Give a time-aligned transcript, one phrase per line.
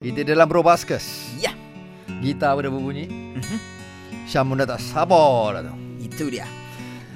[0.00, 1.36] Kita dalam Bro Baskers.
[1.36, 1.52] Ya.
[2.24, 3.04] Gitar dah berbunyi.
[3.36, 3.58] Mhm.
[4.24, 5.76] Syam pun dah tak sabar dah tu.
[6.00, 6.48] Itu dia.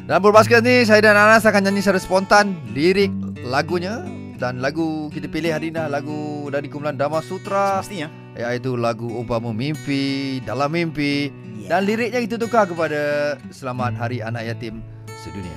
[0.05, 3.09] Dalam Bro Baskers ni, saya dan Anas akan nyanyi secara spontan lirik
[3.41, 4.05] lagunya.
[4.37, 7.81] Dan lagu kita pilih hari ni adalah lagu dari kumpulan Dama Sutra.
[7.81, 8.13] Pastinya.
[8.37, 11.33] Iaitu lagu Umpama Mimpi, Dalam Mimpi.
[11.65, 11.81] Ya.
[11.81, 13.01] Dan liriknya kita tukar kepada
[13.49, 14.85] Selamat Hari Anak Yatim
[15.25, 15.57] Sedunia.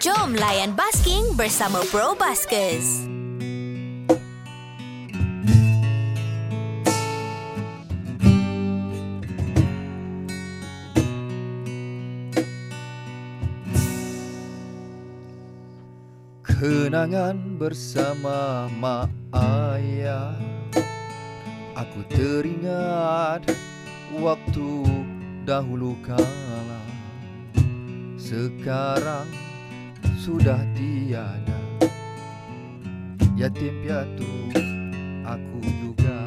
[0.00, 3.12] Jom layan basking bersama Bro Baskers.
[16.64, 20.32] Kenangan bersama mak ayah.
[21.76, 23.44] Aku teringat
[24.16, 24.72] waktu
[25.44, 26.80] dahulu kala.
[28.16, 29.28] Sekarang
[30.16, 31.60] sudah tiada.
[33.36, 34.32] Yatim piatu
[35.20, 36.20] aku juga.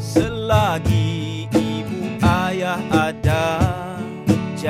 [0.00, 1.11] Selagi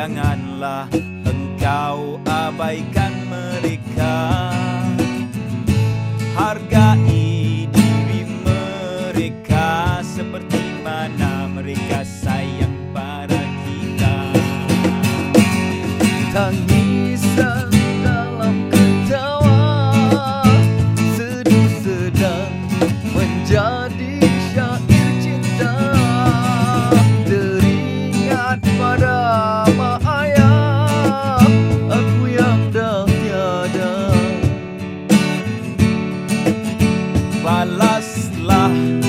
[0.03, 0.91] Janganlah
[1.22, 4.19] engkau abaikan mereka.
[6.34, 14.14] Hargai diri mereka Seperti mana mereka sayang pada kita.
[16.34, 16.71] Tangisan
[37.42, 39.02] Balaslah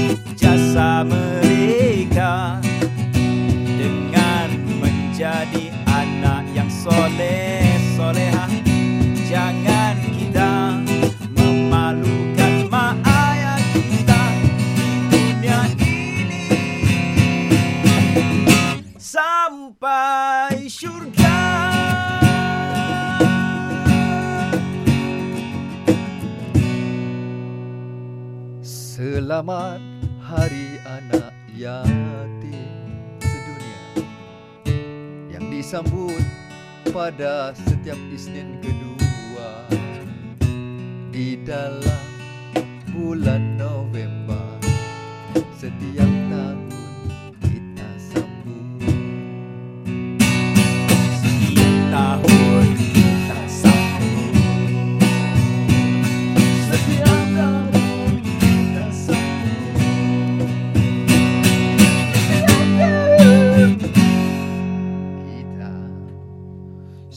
[28.94, 29.82] Selamat
[30.22, 34.06] Hari Anak Yatim Sedunia
[35.34, 36.22] Yang disambut
[36.94, 39.66] pada setiap Isnin kedua
[41.10, 42.06] Di dalam
[42.94, 43.73] bulan November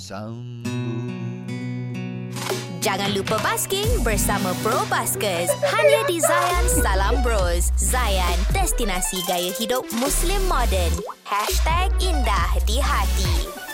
[0.07, 0.71] sambut
[2.79, 5.51] Jangan lupa basking bersama Bro Baskers.
[5.75, 7.75] Hanya di Zayan Salam Bros.
[7.75, 10.95] Zayan, destinasi gaya hidup Muslim modern.
[11.27, 13.66] Hashtag indah di hati.